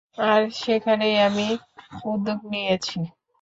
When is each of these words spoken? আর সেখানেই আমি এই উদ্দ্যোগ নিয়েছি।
আর 0.25 0.41
সেখানেই 0.55 1.15
আমি 1.19 1.45
এই 1.49 1.57
উদ্দ্যোগ 2.05 2.39
নিয়েছি। 2.51 2.97